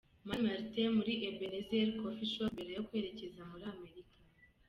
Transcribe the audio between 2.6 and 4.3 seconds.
yo kwerekeza muri Amerika.